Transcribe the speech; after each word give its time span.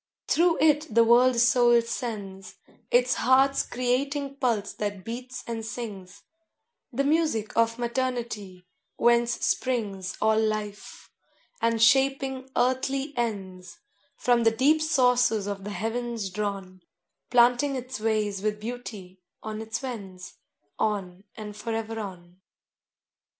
Through 0.27 0.57
it 0.61 0.95
the 0.95 1.03
world 1.03 1.35
soul 1.35 1.79
sends 1.83 2.55
Its 2.89 3.13
heart's 3.21 3.61
creating 3.61 4.37
pulse 4.37 4.73
that 4.73 5.03
beats 5.03 5.43
and 5.45 5.63
sings 5.63 6.23
The 6.91 7.03
music 7.03 7.55
of 7.55 7.77
maternity 7.77 8.65
whence 8.97 9.33
springs 9.45 10.17
All 10.19 10.39
life; 10.39 11.11
and 11.61 11.79
shaping 11.79 12.49
earthly 12.57 13.15
ends, 13.15 13.77
From 14.17 14.43
the 14.43 14.49
deep 14.49 14.81
sources 14.81 15.45
of 15.45 15.65
the 15.65 15.69
heavens 15.69 16.31
drawn, 16.31 16.81
Planting 17.29 17.75
its 17.75 17.99
ways 17.99 18.41
with 18.41 18.59
beauty, 18.59 19.21
on 19.43 19.61
it 19.61 19.79
wends, 19.83 20.37
On 20.79 21.25
and 21.35 21.55
forever 21.55 21.99
on. 21.99 22.41